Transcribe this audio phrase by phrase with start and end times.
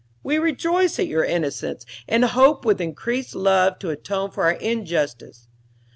[0.23, 5.47] We rejoice at your innocence, and hope with increased love to atone for our injustice.